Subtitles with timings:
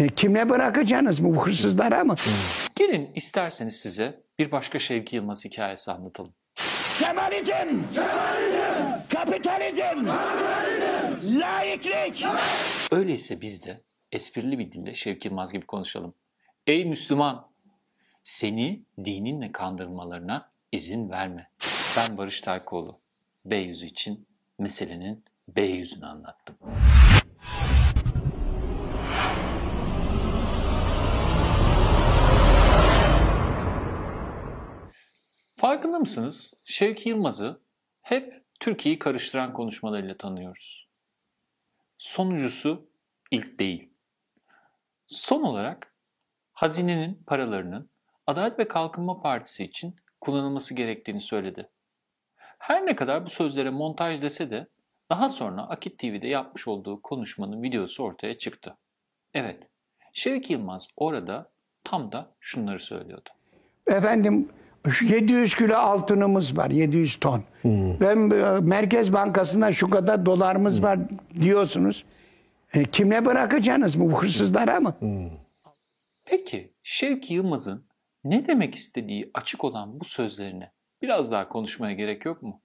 [0.00, 2.14] E, kimle bırakacaksınız bu hırsızlara mı?
[2.76, 6.32] Gelin isterseniz size bir başka Şevki Yılmaz hikayesi anlatalım.
[7.00, 7.82] Kemalizm!
[9.10, 10.06] Kapitalizm!
[11.40, 12.24] Laiklik!
[12.92, 13.80] Öyleyse biz de
[14.12, 16.14] esprili bir dille Şevki Yılmaz gibi konuşalım.
[16.66, 17.50] Ey Müslüman!
[18.22, 21.50] Seni dininle kandırmalarına izin verme.
[21.96, 23.00] Ben Barış Taykoğlu.
[23.44, 24.26] B yüzü için
[24.58, 26.56] meselenin B yüzünü anlattım.
[35.80, 36.54] Farkında mısınız?
[36.64, 37.60] Şevki Yılmaz'ı
[38.02, 40.88] hep Türkiye'yi karıştıran konuşmalarıyla tanıyoruz.
[41.98, 42.90] Sonuncusu
[43.30, 43.92] ilk değil.
[45.06, 45.94] Son olarak
[46.52, 47.90] hazinenin paralarının
[48.26, 51.68] Adalet ve Kalkınma Partisi için kullanılması gerektiğini söyledi.
[52.36, 54.66] Her ne kadar bu sözlere montaj dese de
[55.10, 58.76] daha sonra Akit TV'de yapmış olduğu konuşmanın videosu ortaya çıktı.
[59.34, 59.62] Evet,
[60.12, 61.50] Şevki Yılmaz orada
[61.84, 63.30] tam da şunları söylüyordu.
[63.86, 64.48] Efendim
[64.86, 67.44] 700 kilo altınımız var, 700 ton.
[68.00, 70.98] Ben e, Merkez Bankası'nda şu kadar dolarımız var
[71.40, 72.04] diyorsunuz.
[72.74, 74.94] E, kimle bırakacaksınız bu hırsızlara mı?
[76.24, 77.86] Peki Şevki Yılmaz'ın
[78.24, 82.62] ne demek istediği açık olan bu sözlerine biraz daha konuşmaya gerek yok mu?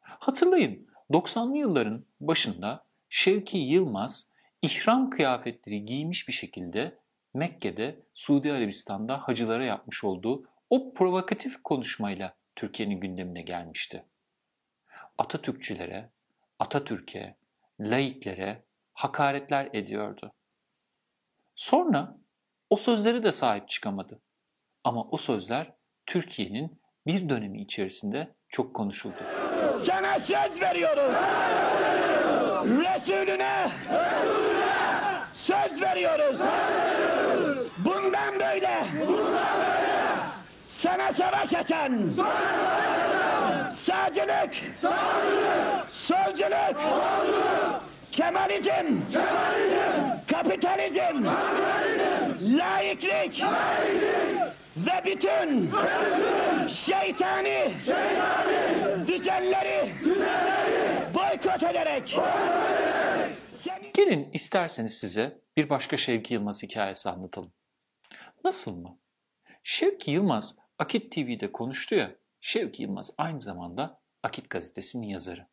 [0.00, 6.98] Hatırlayın 90'lı yılların başında Şevki Yılmaz ihram kıyafetleri giymiş bir şekilde
[7.34, 14.04] Mekke'de Suudi Arabistan'da hacılara yapmış olduğu o provokatif konuşmayla Türkiye'nin gündemine gelmişti.
[15.18, 16.10] Atatürkçülere,
[16.58, 17.36] Atatürk'e,
[17.80, 20.32] laiklere hakaretler ediyordu.
[21.54, 22.16] Sonra
[22.70, 24.20] o sözleri de sahip çıkamadı.
[24.84, 25.72] Ama o sözler
[26.06, 29.16] Türkiye'nin bir dönemi içerisinde çok konuşuldu.
[29.86, 31.14] Sana söz veriyoruz.
[32.64, 33.72] Resulüne
[35.32, 36.38] söz veriyoruz.
[37.84, 38.86] Bundan böyle
[40.90, 42.14] sana savaş açan.
[43.86, 44.54] Sağcılık,
[45.88, 46.80] solculuk,
[48.12, 49.00] Kemalizm,
[50.28, 51.24] kapitalizm,
[52.58, 53.42] laiklik.
[54.76, 55.70] Ve bütün
[56.86, 57.74] şeytani
[59.06, 59.94] düzenleri
[61.14, 62.16] boykot ederek.
[63.94, 67.52] Gelin isterseniz size bir başka Şevki Yılmaz hikayesi anlatalım.
[68.44, 68.98] Nasıl mı?
[69.62, 75.46] Şevki Yılmaz Akit TV'de konuştu ya, Şevki Yılmaz aynı zamanda Akit gazetesinin yazarı.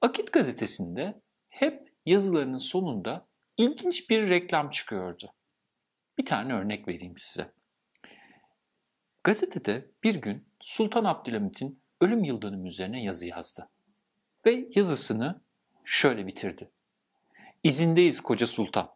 [0.00, 5.32] Akit gazetesinde hep yazılarının sonunda ilginç bir reklam çıkıyordu.
[6.18, 7.52] Bir tane örnek vereyim size.
[9.24, 13.68] Gazetede bir gün Sultan Abdülhamit'in ölüm yıl dönümü üzerine yazı yazdı.
[14.46, 15.40] Ve yazısını
[15.84, 16.70] şöyle bitirdi.
[17.62, 18.94] İzindeyiz koca sultan.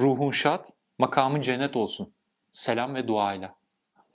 [0.00, 0.68] Ruhun şad,
[0.98, 2.14] makamın cennet olsun.
[2.50, 3.59] Selam ve duayla.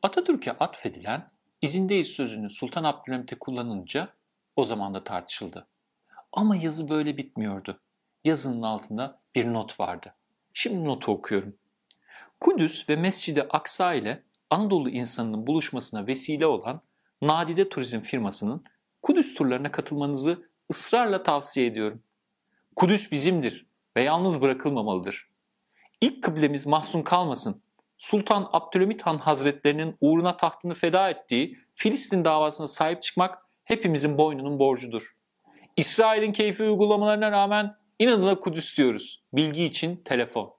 [0.05, 1.27] Atatürk'e atfedilen
[1.61, 4.13] izindeyiz sözünü Sultan Abdülhamit'e kullanınca
[4.55, 5.67] o zaman da tartışıldı.
[6.31, 7.79] Ama yazı böyle bitmiyordu.
[8.23, 10.15] Yazının altında bir not vardı.
[10.53, 11.55] Şimdi notu okuyorum.
[12.39, 16.81] Kudüs ve Mescid-i Aksa ile Anadolu insanının buluşmasına vesile olan
[17.21, 18.63] Nadide Turizm firmasının
[19.01, 22.03] Kudüs turlarına katılmanızı ısrarla tavsiye ediyorum.
[22.75, 23.65] Kudüs bizimdir
[23.97, 25.29] ve yalnız bırakılmamalıdır.
[26.01, 27.64] İlk kıblemiz mahzun kalmasın.
[27.97, 35.15] Sultan Abdülhamit Han Hazretlerinin uğruna tahtını feda ettiği Filistin davasına sahip çıkmak hepimizin boynunun borcudur.
[35.77, 39.23] İsrail'in keyfi uygulamalarına rağmen inadına Kudüs diyoruz.
[39.33, 40.53] Bilgi için telefon.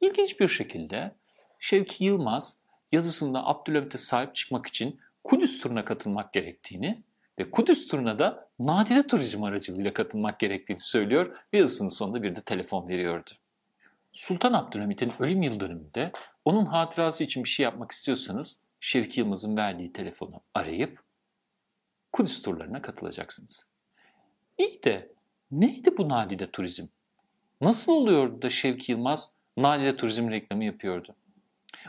[0.00, 1.14] İlginç bir şekilde
[1.58, 2.60] Şevki Yılmaz
[2.92, 7.02] yazısında Abdülhamit'e sahip çıkmak için Kudüs turuna katılmak gerektiğini
[7.38, 12.40] ve Kudüs turuna da nadide turizm aracılığıyla katılmak gerektiğini söylüyor ve yazısının sonunda bir de
[12.40, 13.30] telefon veriyordu.
[14.16, 16.12] Sultan Abdülhamit'in ölüm yıl dönümünde
[16.44, 21.00] onun hatırası için bir şey yapmak istiyorsanız Şevki Yılmaz'ın verdiği telefonu arayıp
[22.12, 23.66] Kudüs turlarına katılacaksınız.
[24.58, 25.12] İyi de
[25.50, 26.86] neydi bu nadide turizm?
[27.60, 31.14] Nasıl oluyordu da Şevki Yılmaz nadide turizm reklamı yapıyordu?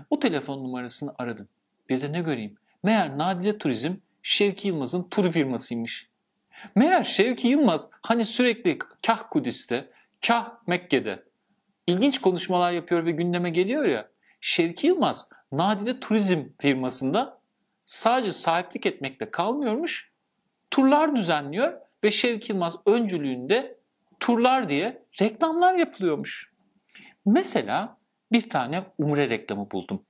[0.09, 1.47] O telefon numarasını aradım.
[1.89, 2.57] Bir de ne göreyim?
[2.83, 3.93] Meğer Nadide Turizm
[4.23, 6.09] Şevki Yılmaz'ın tur firmasıymış.
[6.75, 9.89] Meğer Şevki Yılmaz hani sürekli kah Kudüs'te,
[10.27, 11.26] kah Mekke'de
[11.87, 14.07] ilginç konuşmalar yapıyor ve gündeme geliyor ya.
[14.41, 17.39] Şevki Yılmaz Nadide Turizm firmasında
[17.85, 20.11] sadece sahiplik etmekle kalmıyormuş.
[20.71, 21.73] Turlar düzenliyor
[22.03, 23.77] ve Şevki Yılmaz öncülüğünde
[24.19, 26.51] turlar diye reklamlar yapılıyormuş.
[27.25, 27.97] Mesela
[28.31, 30.01] bir tane umre reklamı buldum.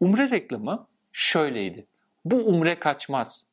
[0.00, 1.86] Umre reklamı şöyleydi.
[2.24, 3.50] Bu umre kaçmaz.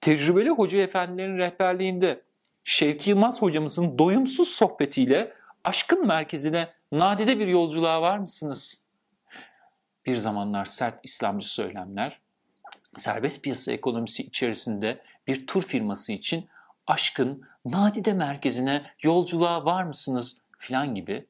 [0.00, 2.22] Tecrübeli hoca efendilerin rehberliğinde
[2.64, 5.32] Şevki Yılmaz hocamızın doyumsuz sohbetiyle
[5.64, 8.86] aşkın merkezine nadide bir yolculuğa var mısınız?
[10.06, 12.20] Bir zamanlar sert İslamcı söylemler,
[12.94, 16.48] serbest piyasa ekonomisi içerisinde bir tur firması için
[16.86, 21.26] aşkın nadide merkezine yolculuğa var mısınız filan gibi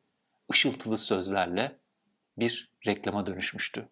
[0.51, 1.77] ışıltılı sözlerle
[2.39, 3.89] bir reklama dönüşmüştü.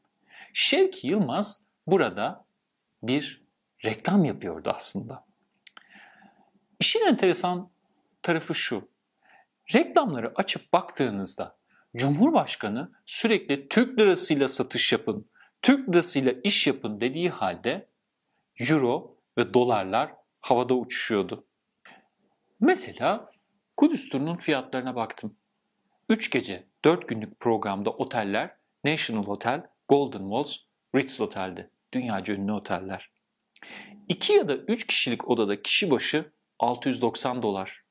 [0.53, 2.45] Şevki Yılmaz burada
[3.03, 3.43] bir
[3.85, 5.25] reklam yapıyordu aslında.
[6.81, 7.71] İşin enteresan
[8.23, 8.89] tarafı şu.
[9.75, 11.57] Reklamları açıp baktığınızda
[11.97, 15.31] Cumhurbaşkanı sürekli Türk lirasıyla satış yapın,
[15.63, 17.89] Türk lirasıyla iş yapın dediği halde
[18.71, 21.47] euro ve dolarlar havada uçuşuyordu.
[22.61, 23.31] Mesela
[23.77, 25.37] Kudüs turunun fiyatlarına baktım.
[26.09, 30.57] 3 gece 4 günlük programda oteller National Hotel, Golden Walls,
[30.95, 31.71] Ritz Otel'di.
[31.95, 33.11] Dünyaca ünlü oteller.
[34.09, 37.86] 2 ya da 3 kişilik odada kişi başı 690 dolar.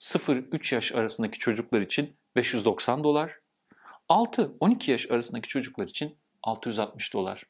[0.00, 3.38] 0-3 yaş arasındaki çocuklar için 590 dolar.
[4.08, 7.44] 6-12 yaş arasındaki çocuklar için 660 dolar.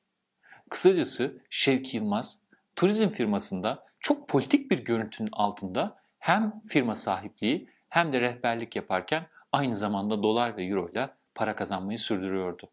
[0.71, 2.43] Kısacası Şevki Yılmaz
[2.77, 9.75] turizm firmasında çok politik bir görüntünün altında hem firma sahipliği hem de rehberlik yaparken aynı
[9.75, 12.71] zamanda dolar ve euro ile para kazanmayı sürdürüyordu.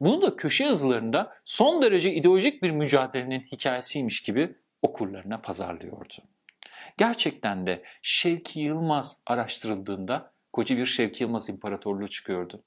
[0.00, 6.14] Bunu da köşe yazılarında son derece ideolojik bir mücadelenin hikayesiymiş gibi okurlarına pazarlıyordu.
[6.98, 12.64] Gerçekten de Şevki Yılmaz araştırıldığında koca bir Şevki Yılmaz imparatorluğu çıkıyordu.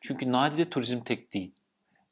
[0.00, 1.54] Çünkü nadide turizm tek değil.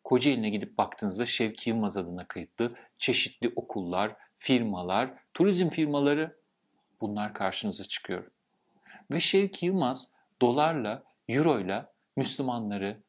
[0.05, 6.41] Kocaeli'ne gidip baktığınızda Şevki Yılmaz adına kayıtlı çeşitli okullar, firmalar, turizm firmaları
[7.00, 8.31] bunlar karşınıza çıkıyor.
[9.12, 13.03] Ve Şevki Yılmaz dolarla, euroyla Müslümanları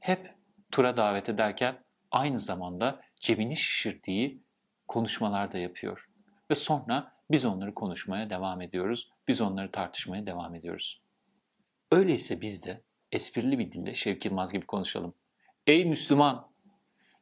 [0.00, 0.34] hep
[0.70, 4.42] tura davet ederken aynı zamanda cebini şişirdiği
[4.88, 6.08] konuşmalar da yapıyor.
[6.50, 9.10] Ve sonra biz onları konuşmaya devam ediyoruz.
[9.28, 11.00] Biz onları tartışmaya devam ediyoruz.
[11.90, 12.82] Öyleyse biz de
[13.12, 15.14] esprili bir dille Şevki Yılmaz gibi konuşalım.
[15.66, 16.50] Ey Müslüman!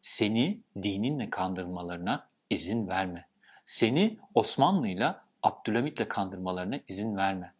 [0.00, 3.28] Seni dininle kandırmalarına izin verme.
[3.64, 7.54] Seni Osmanlı'yla Abdülhamit'le kandırmalarına izin verme.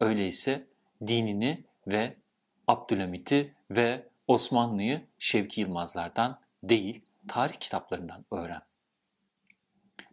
[0.00, 0.66] Öyleyse
[1.06, 2.16] dinini ve
[2.66, 8.62] Abdülhamit'i ve Osmanlı'yı Şevki Yılmazlardan değil, tarih kitaplarından öğren.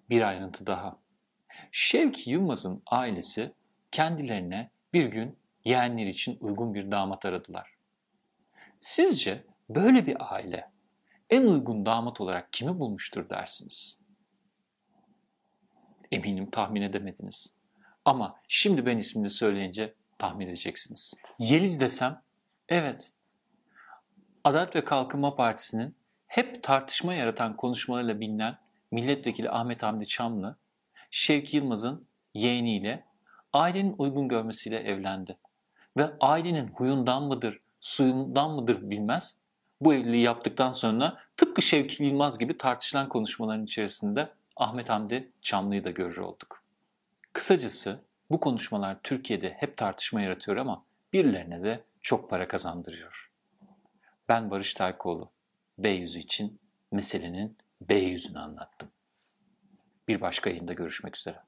[0.09, 0.99] Bir ayrıntı daha.
[1.71, 3.53] Şevki Yılmaz'ın ailesi
[3.91, 7.69] kendilerine bir gün yeğenler için uygun bir damat aradılar.
[8.79, 10.71] Sizce böyle bir aile
[11.29, 14.01] en uygun damat olarak kimi bulmuştur dersiniz?
[16.11, 17.57] Eminim tahmin edemediniz.
[18.05, 21.13] Ama şimdi ben ismini söyleyince tahmin edeceksiniz.
[21.39, 22.21] Yeliz desem,
[22.69, 23.13] evet.
[24.43, 25.95] Adalet ve Kalkınma Partisi'nin
[26.27, 28.57] hep tartışma yaratan konuşmalarıyla bilinen
[28.93, 30.55] milletvekili Ahmet Hamdi Çamlı,
[31.11, 33.05] Şevki Yılmaz'ın yeğeniyle
[33.53, 35.37] ailenin uygun görmesiyle evlendi.
[35.97, 39.37] Ve ailenin huyundan mıdır, suyundan mıdır bilmez.
[39.81, 45.89] Bu evliliği yaptıktan sonra tıpkı Şevki Yılmaz gibi tartışılan konuşmaların içerisinde Ahmet Hamdi Çamlı'yı da
[45.89, 46.63] görür olduk.
[47.33, 47.99] Kısacası
[48.31, 53.31] bu konuşmalar Türkiye'de hep tartışma yaratıyor ama birilerine de çok para kazandırıyor.
[54.29, 55.31] Ben Barış Taykoğlu.
[55.77, 56.59] B yüzü için
[56.91, 57.57] meselenin
[57.89, 58.91] B yüzünü anlattım.
[60.07, 61.39] Bir başka yayında görüşmek üzere.